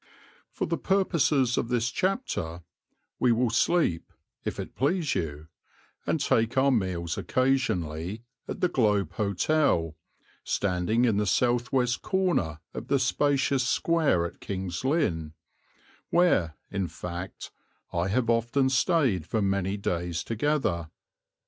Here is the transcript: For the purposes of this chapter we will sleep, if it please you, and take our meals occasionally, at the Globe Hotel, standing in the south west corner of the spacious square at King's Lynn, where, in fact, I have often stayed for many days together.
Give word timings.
For 0.49 0.65
the 0.65 0.79
purposes 0.79 1.59
of 1.59 1.67
this 1.67 1.91
chapter 1.91 2.63
we 3.19 3.31
will 3.31 3.51
sleep, 3.51 4.11
if 4.43 4.59
it 4.59 4.73
please 4.73 5.13
you, 5.13 5.45
and 6.07 6.19
take 6.19 6.57
our 6.57 6.71
meals 6.71 7.19
occasionally, 7.19 8.23
at 8.47 8.61
the 8.61 8.67
Globe 8.67 9.13
Hotel, 9.13 9.95
standing 10.43 11.05
in 11.05 11.17
the 11.17 11.27
south 11.27 11.71
west 11.71 12.01
corner 12.01 12.61
of 12.73 12.87
the 12.87 12.97
spacious 12.97 13.61
square 13.67 14.25
at 14.25 14.41
King's 14.41 14.83
Lynn, 14.83 15.33
where, 16.09 16.55
in 16.71 16.87
fact, 16.87 17.51
I 17.93 18.07
have 18.07 18.27
often 18.27 18.69
stayed 18.71 19.27
for 19.27 19.39
many 19.43 19.77
days 19.77 20.23
together. 20.23 20.89